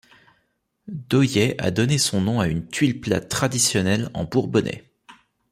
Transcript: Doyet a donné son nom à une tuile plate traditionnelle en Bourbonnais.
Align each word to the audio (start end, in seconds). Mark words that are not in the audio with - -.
Doyet 0.87 1.55
a 1.59 1.69
donné 1.69 1.99
son 1.99 2.21
nom 2.21 2.39
à 2.39 2.47
une 2.47 2.67
tuile 2.67 2.99
plate 3.01 3.29
traditionnelle 3.29 4.09
en 4.15 4.23
Bourbonnais. 4.23 4.89